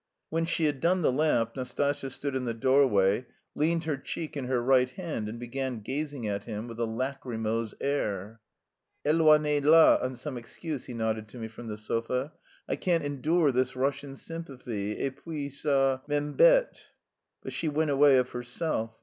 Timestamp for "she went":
17.53-17.91